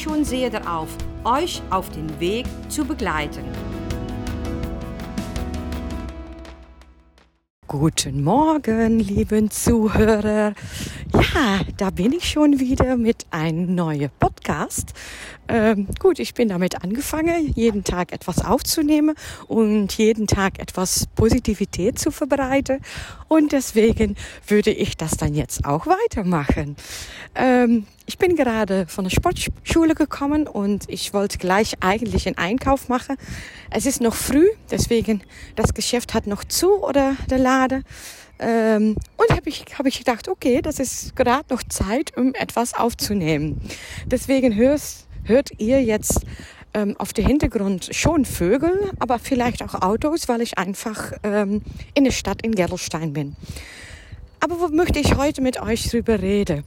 schon 0.00 0.24
sehr 0.24 0.50
darauf, 0.50 0.88
euch 1.24 1.62
auf 1.70 1.88
den 1.90 2.20
Weg 2.20 2.46
zu 2.68 2.84
begleiten. 2.84 3.44
Guten 7.66 8.22
Morgen, 8.22 9.00
lieben 9.00 9.50
Zuhörer. 9.50 10.54
Ja, 11.12 11.60
da 11.76 11.90
bin 11.90 12.12
ich 12.12 12.28
schon 12.30 12.60
wieder 12.60 12.96
mit 12.96 13.26
einem 13.30 13.74
neuen 13.74 14.10
Podcast. 14.20 14.92
Ähm, 15.48 15.88
gut, 15.98 16.18
ich 16.18 16.34
bin 16.34 16.48
damit 16.48 16.82
angefangen, 16.82 17.52
jeden 17.54 17.84
Tag 17.84 18.12
etwas 18.12 18.44
aufzunehmen 18.44 19.14
und 19.46 19.92
jeden 19.98 20.26
Tag 20.26 20.58
etwas 20.58 21.06
Positivität 21.14 21.98
zu 21.98 22.10
verbreiten. 22.10 22.80
Und 23.28 23.52
deswegen 23.52 24.16
würde 24.46 24.70
ich 24.70 24.96
das 24.96 25.16
dann 25.16 25.34
jetzt 25.34 25.64
auch 25.64 25.86
weitermachen. 25.86 26.76
Ähm, 27.34 27.86
ich 28.06 28.18
bin 28.18 28.36
gerade 28.36 28.86
von 28.86 29.04
der 29.04 29.10
Sportschule 29.10 29.94
gekommen 29.94 30.46
und 30.46 30.84
ich 30.88 31.12
wollte 31.12 31.38
gleich 31.38 31.74
eigentlich 31.80 32.26
einen 32.26 32.38
Einkauf 32.38 32.88
machen. 32.88 33.16
Es 33.70 33.86
ist 33.86 34.00
noch 34.00 34.14
früh, 34.14 34.48
deswegen 34.70 35.22
das 35.56 35.74
Geschäft 35.74 36.14
hat 36.14 36.26
noch 36.26 36.44
zu 36.44 36.82
oder 36.82 37.16
der 37.28 37.38
Laden. 37.38 37.84
Ähm, 38.38 38.96
und 39.16 39.30
habe 39.30 39.48
ich, 39.48 39.64
hab 39.78 39.86
ich 39.86 39.98
gedacht, 39.98 40.28
okay, 40.28 40.60
das 40.60 40.78
ist 40.80 41.14
gerade 41.16 41.46
noch 41.50 41.62
Zeit, 41.62 42.16
um 42.16 42.34
etwas 42.34 42.74
aufzunehmen. 42.74 43.60
Deswegen 44.06 44.54
hörst, 44.54 45.06
hört 45.24 45.50
ihr 45.58 45.82
jetzt 45.82 46.24
ähm, 46.74 46.96
auf 46.98 47.12
dem 47.12 47.26
Hintergrund 47.26 47.88
schon 47.92 48.24
Vögel, 48.24 48.90
aber 48.98 49.18
vielleicht 49.18 49.62
auch 49.62 49.74
Autos, 49.82 50.28
weil 50.28 50.40
ich 50.42 50.58
einfach 50.58 51.12
ähm, 51.22 51.62
in 51.94 52.04
der 52.04 52.10
Stadt 52.10 52.42
in 52.42 52.54
Gerolstein 52.54 53.12
bin. 53.12 53.36
Aber 54.40 54.60
wo 54.60 54.68
möchte 54.68 54.98
ich 54.98 55.16
heute 55.16 55.40
mit 55.40 55.62
euch 55.62 55.88
drüber 55.88 56.20
reden? 56.20 56.64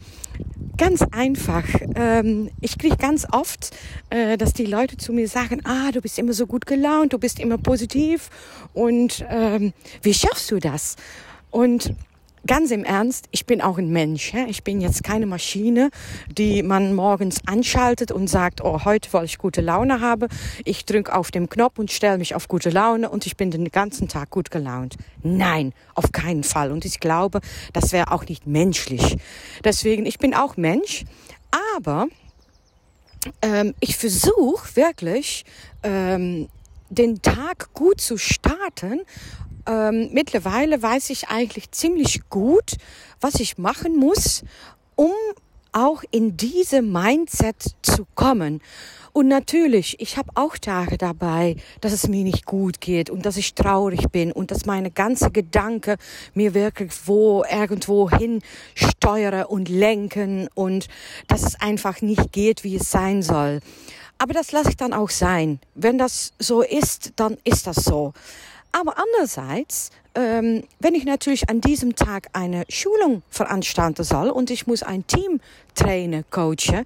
Ganz 0.78 1.04
einfach. 1.12 1.64
Ähm, 1.96 2.50
ich 2.60 2.78
kriege 2.78 2.98
ganz 2.98 3.28
oft, 3.32 3.70
äh, 4.10 4.36
dass 4.38 4.54
die 4.54 4.66
Leute 4.66 4.98
zu 4.98 5.14
mir 5.14 5.28
sagen, 5.28 5.62
ah, 5.64 5.92
du 5.92 6.02
bist 6.02 6.18
immer 6.18 6.34
so 6.34 6.48
gut 6.48 6.66
gelaunt, 6.66 7.14
du 7.14 7.20
bist 7.20 7.40
immer 7.40 7.60
positiv 7.60 8.30
und 8.74 9.24
ähm, 9.30 9.74
wie 10.02 10.14
schaffst 10.14 10.50
du 10.50 10.60
das? 10.60 10.96
Und 11.52 11.94
ganz 12.48 12.72
im 12.72 12.84
Ernst, 12.84 13.28
ich 13.32 13.46
bin 13.46 13.62
auch 13.62 13.78
ein 13.78 13.90
Mensch. 13.92 14.34
Ich 14.48 14.64
bin 14.64 14.82
jetzt 14.82 15.04
keine 15.04 15.26
Maschine, 15.26 15.92
die 16.32 16.64
man 16.64 16.96
morgens 16.96 17.42
anschaltet 17.46 18.12
und 18.12 18.28
sagt, 18.28 18.64
oh, 18.64 18.86
heute, 18.86 19.12
weil 19.14 19.26
ich 19.26 19.38
gute 19.38 19.62
Laune 19.62 20.02
habe, 20.02 20.28
ich 20.66 20.86
drücke 20.86 21.14
auf 21.14 21.30
den 21.30 21.50
Knopf 21.50 21.78
und 21.78 21.92
stelle 21.92 22.18
mich 22.18 22.34
auf 22.34 22.48
gute 22.48 22.70
Laune 22.70 23.10
und 23.10 23.26
ich 23.26 23.38
bin 23.38 23.52
den 23.52 23.70
ganzen 23.70 24.08
Tag 24.08 24.30
gut 24.30 24.50
gelaunt. 24.50 24.96
Nein, 25.22 25.74
auf 25.94 26.12
keinen 26.12 26.44
Fall. 26.44 26.72
Und 26.72 26.86
ich 26.86 27.00
glaube, 27.00 27.42
das 27.74 27.92
wäre 27.92 28.12
auch 28.12 28.26
nicht 28.26 28.48
menschlich. 28.48 29.18
Deswegen, 29.64 30.06
ich 30.06 30.18
bin 30.18 30.34
auch 30.34 30.58
Mensch, 30.58 31.04
aber 31.78 32.08
ähm, 33.42 33.74
ich 33.82 33.98
versuche 33.98 34.76
wirklich, 34.76 35.46
ähm, 35.84 36.48
den 36.90 37.22
Tag 37.22 37.74
gut 37.74 38.00
zu 38.00 38.18
starten 38.18 39.02
ähm, 39.68 40.10
mittlerweile 40.12 40.82
weiß 40.82 41.10
ich 41.10 41.30
eigentlich 41.30 41.72
ziemlich 41.72 42.30
gut, 42.30 42.78
was 43.20 43.36
ich 43.36 43.58
machen 43.58 43.96
muss, 43.96 44.44
um 44.96 45.12
auch 45.72 46.04
in 46.12 46.38
diese 46.38 46.82
Mindset 46.82 47.76
zu 47.82 48.08
kommen. 48.16 48.62
Und 49.14 49.28
natürlich, 49.28 50.00
ich 50.00 50.18
habe 50.18 50.30
auch 50.36 50.58
Tage 50.58 50.98
dabei, 50.98 51.56
dass 51.82 51.92
es 51.92 52.08
mir 52.08 52.24
nicht 52.24 52.46
gut 52.46 52.80
geht 52.82 53.10
und 53.10 53.26
dass 53.26 53.38
ich 53.38 53.56
traurig 53.56 54.10
bin 54.12 54.32
und 54.32 54.52
dass 54.52 54.66
meine 54.66 54.92
ganze 54.92 55.32
Gedanken 55.32 55.98
mir 56.36 56.54
wirklich 56.54 56.92
wo 57.06 57.44
irgendwo 57.44 58.12
hin 58.12 58.42
steuere 58.76 59.50
und 59.50 59.70
lenken 59.70 60.50
und 60.54 60.88
dass 61.28 61.44
es 61.44 61.60
einfach 61.60 62.02
nicht 62.02 62.32
geht, 62.32 62.64
wie 62.64 62.76
es 62.76 62.92
sein 62.92 63.24
soll. 63.24 63.60
Aber 64.20 64.34
das 64.34 64.52
lasse 64.52 64.70
ich 64.70 64.78
dann 64.78 64.94
auch 64.94 65.10
sein. 65.10 65.60
Wenn 65.76 65.98
das 65.98 66.34
so 66.38 66.62
ist, 66.62 67.14
dann 67.16 67.38
ist 67.44 67.68
das 67.68 67.78
so. 67.78 68.14
Aber 68.80 68.96
andererseits, 68.98 69.90
ähm, 70.14 70.64
wenn 70.80 70.94
ich 70.94 71.04
natürlich 71.04 71.50
an 71.50 71.62
diesem 71.62 71.96
Tag 71.96 72.28
eine 72.34 72.64
Schulung 72.70 73.24
veranstalten 73.30 74.04
soll 74.04 74.30
und 74.30 74.52
ich 74.52 74.68
muss 74.68 74.84
ein 74.84 75.08
Team 75.08 75.40
trainen, 75.74 76.26
coachen, 76.30 76.86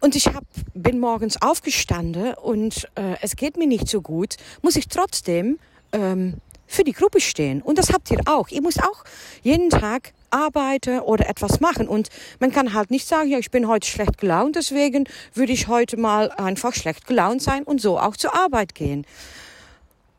und 0.00 0.14
ich 0.14 0.26
hab, 0.26 0.44
bin 0.74 1.00
morgens 1.00 1.40
aufgestanden 1.40 2.34
und 2.34 2.88
äh, 2.94 3.16
es 3.22 3.36
geht 3.36 3.56
mir 3.56 3.66
nicht 3.66 3.88
so 3.88 4.02
gut, 4.02 4.36
muss 4.60 4.76
ich 4.76 4.88
trotzdem 4.88 5.58
ähm, 5.92 6.34
für 6.66 6.84
die 6.84 6.92
Gruppe 6.92 7.20
stehen. 7.20 7.62
Und 7.62 7.78
das 7.78 7.90
habt 7.90 8.10
ihr 8.10 8.20
auch. 8.26 8.48
Ihr 8.50 8.62
müsst 8.62 8.80
auch 8.80 9.02
jeden 9.42 9.70
Tag 9.70 10.12
arbeiten 10.30 11.00
oder 11.00 11.28
etwas 11.28 11.58
machen. 11.58 11.88
Und 11.88 12.10
man 12.38 12.52
kann 12.52 12.74
halt 12.74 12.90
nicht 12.90 13.08
sagen, 13.08 13.30
ja, 13.30 13.38
ich 13.38 13.50
bin 13.50 13.66
heute 13.66 13.88
schlecht 13.88 14.18
gelaunt, 14.18 14.56
deswegen 14.56 15.08
würde 15.32 15.52
ich 15.52 15.68
heute 15.68 15.96
mal 15.96 16.30
einfach 16.32 16.74
schlecht 16.74 17.06
gelaunt 17.06 17.42
sein 17.42 17.64
und 17.64 17.80
so 17.80 17.98
auch 17.98 18.16
zur 18.16 18.36
Arbeit 18.36 18.74
gehen. 18.74 19.06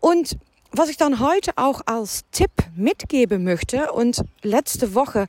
Und 0.01 0.37
was 0.71 0.89
ich 0.89 0.97
dann 0.97 1.19
heute 1.19 1.51
auch 1.55 1.81
als 1.85 2.23
Tipp 2.31 2.51
mitgeben 2.75 3.43
möchte 3.43 3.91
und 3.91 4.23
letzte 4.43 4.93
Woche 4.93 5.27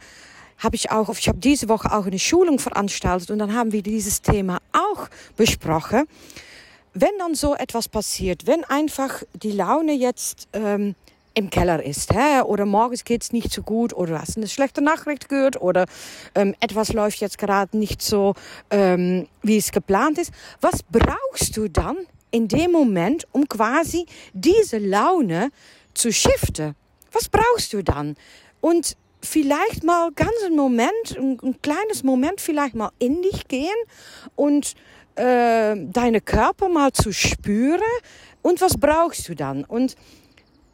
habe 0.59 0.77
ich 0.77 0.91
auch, 0.91 1.09
ich 1.11 1.29
habe 1.29 1.39
diese 1.39 1.69
Woche 1.69 1.93
auch 1.93 2.07
eine 2.07 2.19
Schulung 2.19 2.59
veranstaltet 2.59 3.31
und 3.31 3.39
dann 3.39 3.55
haben 3.55 3.73
wir 3.73 3.83
dieses 3.83 4.21
Thema 4.21 4.59
auch 4.73 5.09
besprochen. 5.37 6.07
Wenn 6.93 7.17
dann 7.19 7.35
so 7.35 7.55
etwas 7.55 7.89
passiert, 7.89 8.47
wenn 8.47 8.65
einfach 8.65 9.23
die 9.33 9.53
Laune 9.53 9.93
jetzt 9.93 10.49
ähm, 10.53 10.95
im 11.35 11.49
Keller 11.49 11.83
ist, 11.83 12.13
hä? 12.13 12.43
oder 12.43 12.67
morgens 12.67 13.05
geht's 13.05 13.33
nicht 13.33 13.53
so 13.53 13.63
gut, 13.63 13.95
oder 13.95 14.21
hast 14.21 14.37
eine 14.37 14.49
schlechte 14.49 14.83
Nachricht 14.83 15.29
gehört, 15.29 15.61
oder 15.63 15.87
ähm, 16.35 16.55
etwas 16.61 16.93
läuft 16.93 17.21
jetzt 17.21 17.39
gerade 17.39 17.79
nicht 17.79 18.03
so, 18.03 18.35
ähm, 18.71 19.29
wie 19.43 19.57
es 19.57 19.71
geplant 19.71 20.19
ist, 20.19 20.33
was 20.61 20.83
brauchst 20.83 21.57
du 21.57 21.69
dann 21.69 21.97
in 22.31 22.49
dem 22.49 22.73
Moment, 22.73 23.27
um 23.33 23.49
quasi 23.49 24.07
diese 24.33 24.79
Laune 24.79 25.51
zu 25.95 26.13
shiften. 26.13 26.75
Was 27.13 27.29
brauchst 27.29 27.73
du 27.73 27.83
dann? 27.83 28.17
Und 28.61 28.97
vielleicht 29.23 29.85
mal 29.85 30.11
ganz 30.13 30.33
einen 30.45 30.57
Moment, 30.57 31.17
ein, 31.17 31.39
ein 31.43 31.63
kleines 31.63 32.03
Moment 32.03 32.41
vielleicht 32.41 32.75
mal 32.75 32.91
in 32.99 33.23
dich 33.23 33.49
gehen 33.49 33.77
und 34.37 34.75
äh, 35.17 35.77
deine 35.77 36.21
Körper 36.21 36.69
mal 36.69 36.93
zu 36.93 37.13
spüren. 37.13 37.81
Und 38.43 38.61
was 38.61 38.79
brauchst 38.79 39.29
du 39.29 39.35
dann? 39.35 39.65
Und 39.65 39.97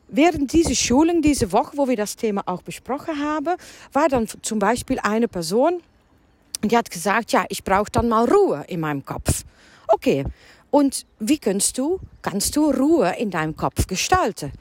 während 0.08 0.52
dieser 0.52 0.74
Schulen, 0.74 1.22
diese 1.22 1.52
Woche, 1.52 1.76
wo 1.76 1.88
wir 1.88 1.96
das 1.96 2.16
Thema 2.16 2.42
auch 2.46 2.62
besprochen 2.62 3.18
haben, 3.20 3.56
war 3.92 4.08
dann 4.08 4.28
zum 4.42 4.58
Beispiel 4.58 4.98
eine 5.00 5.28
Person, 5.28 5.82
die 6.62 6.76
hat 6.76 6.90
gesagt, 6.90 7.32
ja, 7.32 7.44
ich 7.48 7.64
brauche 7.64 7.90
dann 7.90 8.08
mal 8.08 8.24
Ruhe 8.28 8.64
in 8.68 8.80
meinem 8.80 9.04
Kopf. 9.04 9.44
Okay, 9.88 10.24
und 10.70 11.06
wie 11.18 11.38
kannst 11.38 11.78
du, 11.78 12.00
kannst 12.22 12.56
du 12.56 12.70
Ruhe 12.70 13.14
in 13.18 13.30
deinem 13.30 13.56
Kopf 13.56 13.86
gestalten? 13.86 14.52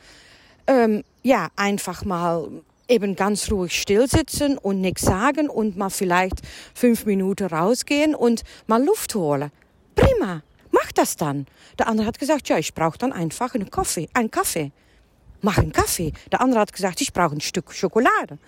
Ähm, 0.67 1.03
ja, 1.23 1.49
einfach 1.55 2.05
mal 2.05 2.49
eben 2.87 3.15
ganz 3.15 3.51
ruhig 3.51 3.79
stillsitzen 3.79 4.57
und 4.57 4.81
nichts 4.81 5.03
sagen 5.03 5.49
und 5.49 5.77
mal 5.77 5.89
vielleicht 5.89 6.41
fünf 6.73 7.05
Minuten 7.05 7.47
rausgehen 7.47 8.15
und 8.15 8.43
mal 8.67 8.83
Luft 8.83 9.15
holen. 9.15 9.51
Prima, 9.95 10.41
mach 10.71 10.91
das 10.91 11.15
dann. 11.15 11.47
Der 11.79 11.87
andere 11.87 12.07
hat 12.07 12.19
gesagt, 12.19 12.47
ja, 12.49 12.57
ich 12.57 12.73
brauche 12.73 12.97
dann 12.97 13.11
einfach 13.11 13.55
einen 13.55 13.69
Kaffee, 13.69 14.07
einen 14.13 14.31
Kaffee. 14.31 14.71
Mach 15.41 15.57
einen 15.57 15.71
Kaffee. 15.71 16.13
Der 16.31 16.41
andere 16.41 16.59
hat 16.61 16.73
gesagt, 16.73 17.01
ich 17.01 17.13
brauche 17.13 17.35
ein 17.35 17.41
Stück 17.41 17.73
Schokolade 17.73 18.39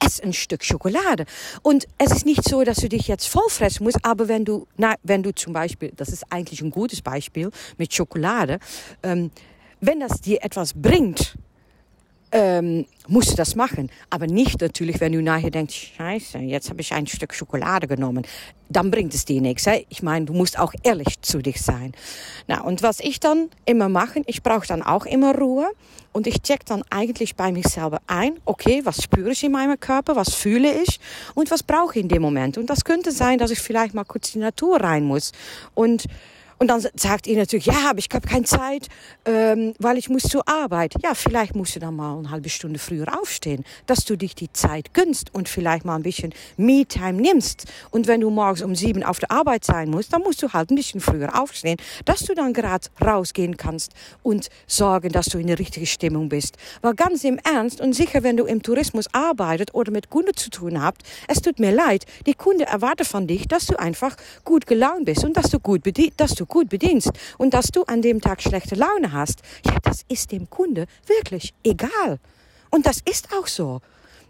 ess 0.00 0.20
ein 0.20 0.32
Stück 0.32 0.64
Schokolade. 0.64 1.24
Und 1.62 1.86
es 1.98 2.12
ist 2.12 2.26
nicht 2.26 2.48
so, 2.48 2.64
dass 2.64 2.78
du 2.78 2.88
dich 2.88 3.08
jetzt 3.08 3.26
vollfressen 3.26 3.84
musst, 3.84 3.98
aber 4.04 4.28
wenn 4.28 4.44
du, 4.44 4.66
na, 4.76 4.94
wenn 5.02 5.22
du 5.22 5.34
zum 5.34 5.52
Beispiel, 5.52 5.92
das 5.96 6.08
ist 6.08 6.24
eigentlich 6.30 6.60
ein 6.62 6.70
gutes 6.70 7.02
Beispiel 7.02 7.50
mit 7.76 7.92
Schokolade, 7.92 8.58
ähm, 9.02 9.30
wenn 9.80 10.00
das 10.00 10.20
dir 10.20 10.42
etwas 10.42 10.74
bringt, 10.74 11.36
ähm, 12.32 12.86
du 13.08 13.20
das 13.36 13.54
machen. 13.54 13.90
Aber 14.10 14.26
nicht 14.26 14.60
natürlich, 14.60 15.00
wenn 15.00 15.12
du 15.12 15.22
nachher 15.22 15.50
denkst, 15.50 15.92
scheiße, 15.96 16.38
jetzt 16.38 16.70
habe 16.70 16.80
ich 16.80 16.92
ein 16.92 17.06
Stück 17.06 17.34
Schokolade 17.34 17.86
genommen. 17.86 18.24
Dann 18.68 18.90
bringt 18.90 19.14
es 19.14 19.24
dir 19.24 19.40
nichts. 19.40 19.66
He? 19.66 19.86
Ich 19.88 20.02
meine, 20.02 20.26
du 20.26 20.32
musst 20.32 20.58
auch 20.58 20.72
ehrlich 20.82 21.20
zu 21.22 21.38
dich 21.38 21.60
sein. 21.60 21.92
Na, 22.46 22.60
und 22.62 22.82
was 22.82 23.00
ich 23.00 23.20
dann 23.20 23.48
immer 23.64 23.88
mache, 23.88 24.22
ich 24.26 24.42
brauche 24.42 24.66
dann 24.66 24.82
auch 24.82 25.06
immer 25.06 25.34
Ruhe. 25.34 25.68
Und 26.10 26.26
ich 26.26 26.42
check 26.42 26.64
dann 26.64 26.82
eigentlich 26.90 27.36
bei 27.36 27.52
mich 27.52 27.68
selber 27.68 28.00
ein, 28.06 28.38
okay, 28.44 28.80
was 28.84 29.02
spüre 29.02 29.30
ich 29.30 29.44
in 29.44 29.52
meinem 29.52 29.78
Körper, 29.78 30.16
was 30.16 30.34
fühle 30.34 30.82
ich 30.82 30.98
und 31.34 31.50
was 31.50 31.62
brauche 31.62 31.96
ich 31.96 32.02
in 32.02 32.08
dem 32.08 32.22
Moment. 32.22 32.56
Und 32.58 32.70
das 32.70 32.84
könnte 32.84 33.12
sein, 33.12 33.38
dass 33.38 33.50
ich 33.50 33.60
vielleicht 33.60 33.94
mal 33.94 34.04
kurz 34.04 34.34
in 34.34 34.40
die 34.40 34.44
Natur 34.46 34.80
rein 34.80 35.04
muss. 35.04 35.32
Und 35.74 36.06
und 36.58 36.68
dann 36.68 36.84
sagt 36.94 37.26
ihr 37.26 37.36
natürlich, 37.36 37.66
ja, 37.66 37.90
aber 37.90 37.98
ich 37.98 38.08
habe 38.12 38.26
keine 38.26 38.44
Zeit, 38.44 38.88
ähm, 39.24 39.74
weil 39.78 39.96
ich 39.96 40.08
muss 40.08 40.24
zur 40.24 40.48
Arbeit. 40.48 40.94
Ja, 41.02 41.14
vielleicht 41.14 41.54
musst 41.54 41.76
du 41.76 41.80
dann 41.80 41.94
mal 41.94 42.18
eine 42.18 42.30
halbe 42.30 42.48
Stunde 42.48 42.80
früher 42.80 43.06
aufstehen, 43.20 43.64
dass 43.86 44.04
du 44.04 44.16
dich 44.16 44.34
die 44.34 44.52
Zeit 44.52 44.92
gönnst 44.92 45.32
und 45.32 45.48
vielleicht 45.48 45.84
mal 45.84 45.94
ein 45.94 46.02
bisschen 46.02 46.34
Me-Time 46.56 47.20
nimmst. 47.20 47.66
Und 47.90 48.08
wenn 48.08 48.20
du 48.20 48.30
morgens 48.30 48.62
um 48.62 48.74
sieben 48.74 49.04
auf 49.04 49.20
der 49.20 49.30
Arbeit 49.30 49.64
sein 49.64 49.88
musst, 49.90 50.12
dann 50.12 50.22
musst 50.22 50.42
du 50.42 50.52
halt 50.52 50.70
ein 50.70 50.74
bisschen 50.74 51.00
früher 51.00 51.40
aufstehen, 51.40 51.76
dass 52.04 52.20
du 52.20 52.34
dann 52.34 52.52
gerade 52.52 52.88
rausgehen 53.00 53.56
kannst 53.56 53.92
und 54.24 54.48
sorgen, 54.66 55.12
dass 55.12 55.26
du 55.26 55.38
in 55.38 55.46
der 55.46 55.60
richtigen 55.60 55.86
Stimmung 55.86 56.28
bist. 56.28 56.56
Weil 56.82 56.94
ganz 56.94 57.22
im 57.22 57.38
Ernst 57.38 57.80
und 57.80 57.92
sicher, 57.92 58.24
wenn 58.24 58.36
du 58.36 58.46
im 58.46 58.62
Tourismus 58.62 59.06
arbeitet 59.12 59.74
oder 59.74 59.92
mit 59.92 60.10
Kunden 60.10 60.36
zu 60.36 60.50
tun 60.50 60.82
habt, 60.82 61.02
es 61.28 61.40
tut 61.40 61.60
mir 61.60 61.70
leid, 61.70 62.04
die 62.26 62.34
Kunde 62.34 62.66
erwartet 62.66 63.06
von 63.06 63.28
dich, 63.28 63.46
dass 63.46 63.66
du 63.66 63.78
einfach 63.78 64.16
gut 64.44 64.66
gelaunt 64.66 65.04
bist 65.04 65.24
und 65.24 65.36
dass 65.36 65.50
du 65.50 65.60
gut 65.60 65.84
bedient, 65.84 66.14
dass 66.16 66.34
du 66.34 66.47
gut 66.48 66.68
bedienst 66.68 67.10
und 67.36 67.54
dass 67.54 67.66
du 67.66 67.84
an 67.84 68.02
dem 68.02 68.20
Tag 68.20 68.42
schlechte 68.42 68.74
Laune 68.74 69.12
hast, 69.12 69.42
ja, 69.64 69.76
das 69.82 70.04
ist 70.08 70.32
dem 70.32 70.50
Kunde 70.50 70.86
wirklich 71.06 71.54
egal. 71.62 72.18
Und 72.70 72.86
das 72.86 73.00
ist 73.08 73.28
auch 73.38 73.46
so. 73.46 73.80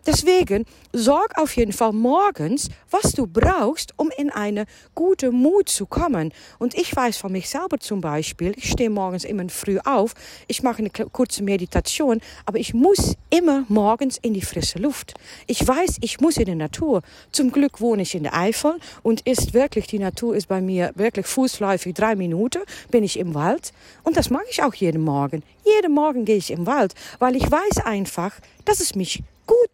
Deswegen 0.09 0.65
sorg 0.95 1.37
auf 1.37 1.55
jeden 1.55 1.75
Fall 1.75 1.93
morgens, 1.93 2.71
was 2.91 3.13
du 3.13 3.27
brauchst, 3.27 3.93
um 3.99 4.11
in 4.17 4.31
eine 4.31 4.65
gute 4.95 5.31
Mut 5.31 5.69
zu 5.69 5.85
kommen. 5.85 6.33
Und 6.59 6.75
ich 6.75 6.97
weiß 6.97 7.19
von 7.19 7.31
mich 7.31 7.51
selber 7.51 7.79
zum 7.79 8.01
Beispiel, 8.01 8.55
ich 8.57 8.71
stehe 8.71 8.89
morgens 8.89 9.25
immer 9.25 9.47
früh 9.51 9.79
auf, 9.85 10.15
ich 10.47 10.63
mache 10.63 10.79
eine 10.79 10.89
kurze 10.89 11.43
Meditation, 11.43 12.23
aber 12.47 12.59
ich 12.59 12.73
muss 12.73 13.17
immer 13.29 13.67
morgens 13.69 14.17
in 14.17 14.33
die 14.33 14.41
frische 14.41 14.79
Luft. 14.79 15.13
Ich 15.47 15.69
weiß, 15.69 15.99
ich 16.01 16.21
muss 16.21 16.39
in 16.39 16.47
die 16.47 16.55
Natur. 16.55 17.03
Zum 17.31 17.53
Glück 17.53 17.83
wohne 17.83 18.01
ich 18.01 18.15
in 18.15 18.23
der 18.23 18.35
Eifel 18.35 18.79
und 19.03 19.21
ist 19.27 19.53
wirklich, 19.53 19.89
die 19.89 19.99
Natur 19.99 20.35
ist 20.35 20.49
bei 20.49 20.63
mir 20.63 20.91
wirklich 20.95 21.27
fußläufig 21.27 21.93
drei 21.93 22.17
Minuten, 22.17 22.63
bin 22.91 23.05
ich 23.05 23.19
im 23.19 23.35
Wald. 23.35 23.75
Und 24.05 24.17
das 24.17 24.31
mache 24.31 24.47
ich 24.51 24.63
auch 24.63 24.73
jeden 24.73 25.03
Morgen. 25.03 25.43
Jeden 25.67 25.93
Morgen 25.93 26.25
gehe 26.25 26.37
ich 26.37 26.51
im 26.51 26.65
Wald, 26.65 26.95
weil 27.19 27.37
ich 27.37 27.51
weiß 27.51 27.85
einfach, 27.85 28.33
dass 28.65 28.81
es 28.81 28.95
mich 28.95 29.23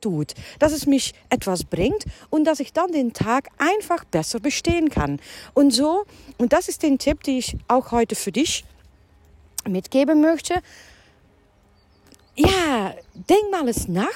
tut, 0.01 0.35
dass 0.59 0.73
es 0.73 0.87
mich 0.87 1.15
etwas 1.31 1.65
bringt 1.65 2.05
und 2.31 2.45
dass 2.45 2.61
ich 2.61 2.73
dann 2.73 2.93
den 2.93 3.13
Tag 3.13 3.49
einfach 3.59 4.05
besser 4.05 4.41
bestehen 4.41 4.91
kann. 4.91 5.21
Und 5.55 5.73
so, 5.73 6.05
und 6.39 6.53
das 6.53 6.69
ist 6.69 6.83
den 6.83 6.99
Tipp, 6.99 7.23
den 7.23 7.39
ich 7.39 7.57
auch 7.69 7.93
heute 7.93 8.15
für 8.15 8.33
dich 8.33 8.65
mitgeben 9.69 10.21
möchte. 10.21 10.55
Ja, 12.37 12.95
denk 13.15 13.51
mal 13.51 13.69
es 13.69 13.89
nach 13.89 14.09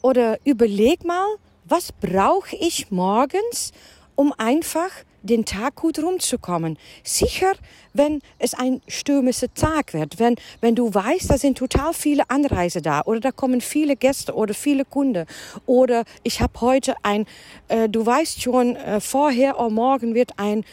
oder 0.00 0.38
überleg 0.44 1.04
mal, 1.04 1.26
was 1.64 1.92
brauche 1.92 2.56
ich 2.56 2.90
morgens, 2.90 3.72
um 4.14 4.32
einfach 4.36 4.90
den 5.22 5.44
Tag 5.44 5.76
gut 5.76 5.98
rumzukommen. 5.98 6.78
Sicher, 7.04 7.52
wenn 7.92 8.20
es 8.38 8.54
ein 8.54 8.80
stürmischer 8.88 9.52
Tag 9.54 9.94
wird, 9.94 10.18
wenn, 10.18 10.36
wenn 10.60 10.74
du 10.74 10.92
weißt, 10.92 11.30
da 11.30 11.38
sind 11.38 11.58
total 11.58 11.94
viele 11.94 12.28
Anreise 12.28 12.82
da 12.82 13.02
oder 13.02 13.20
da 13.20 13.30
kommen 13.30 13.60
viele 13.60 13.96
Gäste 13.96 14.34
oder 14.34 14.54
viele 14.54 14.84
Kunden 14.84 15.26
oder 15.66 16.04
ich 16.22 16.40
habe 16.40 16.60
heute 16.60 16.94
ein, 17.02 17.26
äh, 17.68 17.88
du 17.88 18.04
weißt 18.04 18.42
schon 18.42 18.76
äh, 18.76 19.00
vorher 19.00 19.58
oder 19.58 19.70
morgen 19.70 20.14
wird 20.14 20.32
ein 20.38 20.64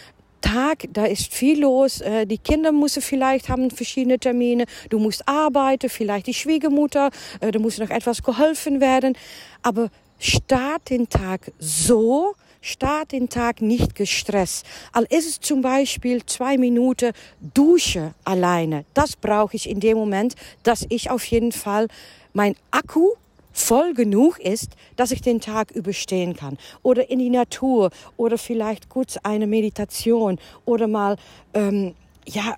Tag, 0.41 0.85
da 0.93 1.05
ist 1.05 1.33
viel 1.33 1.61
los. 1.61 2.01
Äh, 2.01 2.25
die 2.25 2.37
Kinder 2.37 2.71
müssen 2.71 3.01
vielleicht 3.01 3.49
haben 3.49 3.69
verschiedene 3.71 4.19
Termine. 4.19 4.65
Du 4.89 4.97
musst 4.97 5.27
arbeiten, 5.27 5.89
vielleicht 5.89 6.27
die 6.27 6.33
Schwiegermutter, 6.33 7.09
äh, 7.41 7.51
da 7.51 7.59
muss 7.59 7.77
noch 7.77 7.89
etwas 7.89 8.23
geholfen 8.23 8.79
werden. 8.79 9.17
Aber 9.61 9.89
start 10.17 10.89
den 10.89 11.09
Tag 11.09 11.51
so, 11.59 12.35
Start 12.61 13.13
den 13.13 13.29
Tag 13.29 13.61
nicht 13.61 13.95
gestresst. 13.95 14.65
Al 14.91 15.05
ist 15.09 15.27
es 15.27 15.39
zum 15.39 15.61
Beispiel 15.61 16.25
zwei 16.25 16.57
Minuten 16.57 17.13
Dusche 17.53 18.13
alleine. 18.25 18.85
Das 18.93 19.15
brauche 19.15 19.55
ich 19.55 19.69
in 19.69 19.79
dem 19.79 19.97
Moment, 19.97 20.35
dass 20.63 20.85
ich 20.89 21.09
auf 21.09 21.23
jeden 21.25 21.51
Fall 21.51 21.87
mein 22.33 22.55
Akku 22.71 23.11
voll 23.53 23.93
genug 23.93 24.39
ist, 24.39 24.71
dass 24.95 25.11
ich 25.11 25.21
den 25.21 25.41
Tag 25.41 25.71
überstehen 25.71 26.35
kann. 26.35 26.57
Oder 26.83 27.09
in 27.09 27.19
die 27.19 27.29
Natur 27.29 27.91
oder 28.17 28.37
vielleicht 28.37 28.89
kurz 28.89 29.17
eine 29.23 29.47
Meditation 29.47 30.39
oder 30.65 30.87
mal, 30.87 31.17
ähm, 31.53 31.95
ja, 32.25 32.55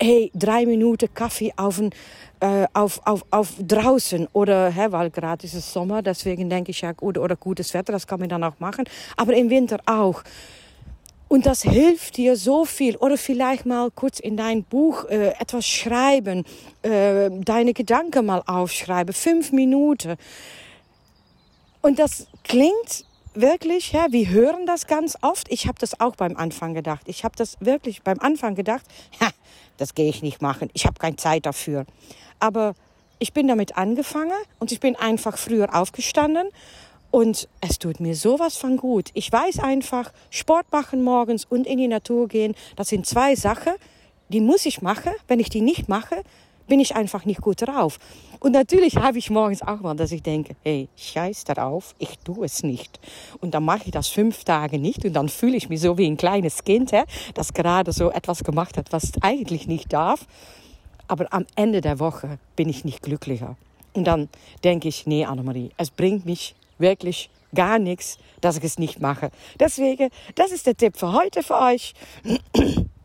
hey, 0.00 0.30
drei 0.34 0.66
Minuten 0.66 1.12
Kaffee 1.14 1.52
auf, 1.56 1.78
ein, 1.78 1.90
äh, 2.40 2.66
auf, 2.72 3.00
auf, 3.06 3.24
auf 3.30 3.54
draußen 3.58 4.28
oder, 4.32 4.70
hä, 4.70 4.86
weil 4.90 5.10
gerade 5.10 5.46
ist 5.46 5.54
es 5.54 5.72
Sommer, 5.72 6.02
deswegen 6.02 6.50
denke 6.50 6.70
ich 6.70 6.82
ja, 6.82 6.92
oder, 7.00 7.22
oder 7.22 7.36
gutes 7.36 7.72
Wetter, 7.74 7.92
das 7.92 8.06
kann 8.06 8.20
man 8.20 8.28
dann 8.28 8.44
auch 8.44 8.58
machen, 8.58 8.84
aber 9.16 9.34
im 9.34 9.50
Winter 9.50 9.78
auch. 9.86 10.22
Und 11.28 11.44
das 11.44 11.62
hilft 11.62 12.18
dir 12.18 12.36
so 12.36 12.64
viel. 12.64 12.96
Oder 12.96 13.18
vielleicht 13.18 13.66
mal 13.66 13.90
kurz 13.90 14.20
in 14.20 14.36
dein 14.36 14.62
Buch 14.62 15.06
äh, 15.06 15.30
etwas 15.40 15.66
schreiben, 15.66 16.44
äh, 16.82 17.30
deine 17.30 17.72
Gedanken 17.72 18.26
mal 18.26 18.44
aufschreiben, 18.46 19.12
fünf 19.12 19.50
Minuten. 19.50 20.14
Und 21.82 21.98
das 21.98 22.28
klingt 22.44 23.04
wirklich, 23.40 23.92
ja, 23.92 24.06
wir 24.10 24.28
hören 24.28 24.66
das 24.66 24.86
ganz 24.86 25.16
oft. 25.22 25.50
Ich 25.50 25.66
habe 25.66 25.78
das 25.78 26.00
auch 26.00 26.16
beim 26.16 26.36
Anfang 26.36 26.74
gedacht. 26.74 27.02
Ich 27.06 27.24
habe 27.24 27.36
das 27.36 27.56
wirklich 27.60 28.02
beim 28.02 28.18
Anfang 28.20 28.54
gedacht, 28.54 28.84
ha, 29.20 29.30
das 29.76 29.94
gehe 29.94 30.08
ich 30.08 30.22
nicht 30.22 30.42
machen. 30.42 30.70
Ich 30.72 30.86
habe 30.86 30.98
keine 30.98 31.16
Zeit 31.16 31.46
dafür. 31.46 31.86
Aber 32.40 32.74
ich 33.18 33.32
bin 33.32 33.48
damit 33.48 33.76
angefangen 33.76 34.32
und 34.58 34.72
ich 34.72 34.80
bin 34.80 34.96
einfach 34.96 35.38
früher 35.38 35.74
aufgestanden 35.74 36.48
und 37.10 37.48
es 37.60 37.78
tut 37.78 38.00
mir 38.00 38.14
sowas 38.14 38.56
von 38.56 38.76
gut. 38.76 39.10
Ich 39.14 39.30
weiß 39.32 39.60
einfach, 39.60 40.12
Sport 40.30 40.70
machen 40.72 41.02
morgens 41.02 41.44
und 41.44 41.66
in 41.66 41.78
die 41.78 41.88
Natur 41.88 42.28
gehen, 42.28 42.54
das 42.76 42.88
sind 42.88 43.06
zwei 43.06 43.34
Sachen, 43.34 43.72
die 44.28 44.40
muss 44.40 44.66
ich 44.66 44.82
machen. 44.82 45.12
Wenn 45.28 45.40
ich 45.40 45.48
die 45.48 45.60
nicht 45.60 45.88
mache, 45.88 46.22
bin 46.66 46.80
ich 46.80 46.96
einfach 46.96 47.24
nicht 47.24 47.40
gut 47.40 47.62
drauf. 47.62 47.98
Und 48.40 48.52
natürlich 48.52 48.96
habe 48.96 49.18
ich 49.18 49.30
morgens 49.30 49.62
auch 49.62 49.80
mal, 49.80 49.96
dass 49.96 50.12
ich 50.12 50.22
denke, 50.22 50.56
hey, 50.62 50.88
scheiß 50.96 51.44
darauf, 51.44 51.94
ich 51.98 52.18
tue 52.18 52.44
es 52.44 52.62
nicht. 52.62 53.00
Und 53.40 53.54
dann 53.54 53.64
mache 53.64 53.84
ich 53.86 53.90
das 53.90 54.08
fünf 54.08 54.44
Tage 54.44 54.78
nicht 54.78 55.04
und 55.04 55.14
dann 55.14 55.28
fühle 55.28 55.56
ich 55.56 55.68
mich 55.68 55.80
so 55.80 55.96
wie 55.98 56.06
ein 56.06 56.16
kleines 56.16 56.64
Kind, 56.64 56.92
hè, 56.92 57.04
das 57.34 57.52
gerade 57.52 57.92
so 57.92 58.10
etwas 58.10 58.44
gemacht 58.44 58.76
hat, 58.76 58.92
was 58.92 59.12
eigentlich 59.20 59.66
nicht 59.66 59.92
darf. 59.92 60.26
Aber 61.08 61.32
am 61.32 61.46
Ende 61.54 61.80
der 61.80 61.98
Woche 61.98 62.38
bin 62.56 62.68
ich 62.68 62.84
nicht 62.84 63.02
glücklicher. 63.02 63.56
Und 63.94 64.04
dann 64.04 64.28
denke 64.64 64.88
ich, 64.88 65.06
nee, 65.06 65.24
Annemarie, 65.24 65.70
es 65.76 65.90
bringt 65.90 66.26
mich 66.26 66.54
wirklich 66.78 67.30
gar 67.54 67.78
nichts, 67.78 68.18
dass 68.40 68.58
ich 68.58 68.64
es 68.64 68.78
nicht 68.78 69.00
mache. 69.00 69.30
Deswegen, 69.58 70.10
das 70.34 70.52
ist 70.52 70.66
der 70.66 70.76
Tipp 70.76 70.96
für 70.96 71.12
heute 71.12 71.42
für 71.42 71.58
euch. 71.58 71.94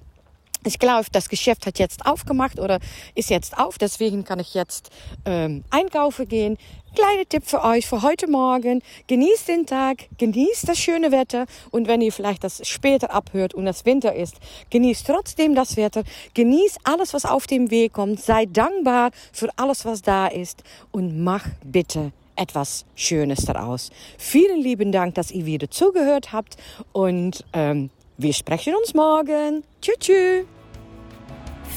Ich 0.64 0.78
glaube, 0.78 1.08
das 1.12 1.28
Geschäft 1.28 1.66
hat 1.66 1.80
jetzt 1.80 2.06
aufgemacht 2.06 2.60
oder 2.60 2.80
ist 3.16 3.30
jetzt 3.30 3.58
auf. 3.58 3.78
Deswegen 3.78 4.24
kann 4.24 4.40
ich 4.40 4.54
jetzt 4.54 4.92
ähm, 5.26 5.64
einkaufen 5.72 6.28
gehen. 6.28 6.58
Kleiner 6.94 7.24
Tipp 7.28 7.44
für 7.46 7.64
euch 7.64 7.88
für 7.88 8.02
heute 8.02 8.30
Morgen. 8.30 8.82
Genießt 9.08 9.48
den 9.48 9.66
Tag, 9.66 10.10
genießt 10.18 10.68
das 10.68 10.78
schöne 10.78 11.12
Wetter. 11.12 11.46
Und 11.72 11.88
wenn 11.88 12.02
ihr 12.02 12.12
vielleicht 12.12 12.44
das 12.44 12.68
später 12.68 13.12
abhört 13.12 13.54
und 13.54 13.66
es 13.66 13.86
Winter 13.86 14.14
ist, 14.14 14.36
genießt 14.70 15.08
trotzdem 15.08 15.56
das 15.56 15.78
Wetter. 15.78 16.04
Genießt 16.34 16.80
alles, 16.84 17.14
was 17.14 17.26
auf 17.26 17.48
dem 17.48 17.72
Weg 17.72 17.94
kommt. 17.94 18.22
Sei 18.22 18.46
dankbar 18.46 19.12
für 19.32 19.50
alles, 19.56 19.86
was 19.86 20.02
da 20.02 20.28
ist. 20.28 20.64
Und 20.92 21.24
mach 21.24 21.46
bitte 21.64 22.12
etwas 22.36 22.86
Schönes 22.96 23.46
daraus. 23.46 23.90
Vielen 24.18 24.60
lieben 24.60 24.92
Dank, 24.92 25.16
dass 25.16 25.32
ihr 25.32 25.46
wieder 25.46 25.72
zugehört 25.72 26.34
habt. 26.34 26.58
Und 26.92 27.46
ähm, 27.54 27.90
wir 28.18 28.34
sprechen 28.34 28.76
uns 28.76 28.94
morgen. 28.94 29.64
Tschüss. 29.82 29.98
tschüss. 30.00 30.61